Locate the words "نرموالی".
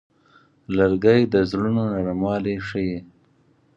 1.93-2.55